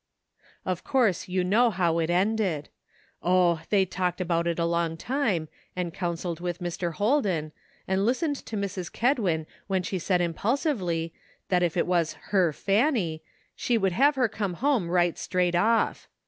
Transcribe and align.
Of 0.65 0.83
course 0.83 1.27
you 1.27 1.43
know 1.43 1.69
how 1.69 1.99
it 1.99 2.09
ended. 2.09 2.69
Oh! 3.21 3.61
they 3.69 3.85
talked 3.85 4.19
about 4.19 4.47
it 4.47 4.57
a 4.57 4.65
long 4.65 4.97
time, 4.97 5.47
and 5.75 5.93
counseled 5.93 6.39
with 6.39 6.57
Mr. 6.57 6.93
Holden, 6.93 7.51
and 7.87 8.03
listened 8.03 8.37
to 8.47 8.57
Mrs. 8.57 8.91
Kedwin 8.91 9.45
when 9.67 9.83
she 9.83 9.99
said 9.99 10.19
impulsively 10.19 11.13
that 11.49 11.61
if 11.61 11.77
it 11.77 11.85
was 11.85 12.13
"her 12.31 12.51
Fanny" 12.51 13.21
she 13.55 13.77
would 13.77 13.91
have 13.91 14.15
her 14.15 14.27
come 14.27 14.55
home 14.55 14.89
right 14.89 15.19
straight 15.19 15.53
off. 15.53 16.09